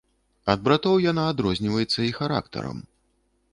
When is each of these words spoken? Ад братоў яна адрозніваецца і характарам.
Ад 0.53 0.63
братоў 0.67 0.95
яна 1.11 1.25
адрозніваецца 1.33 1.99
і 2.09 2.11
характарам. 2.19 2.83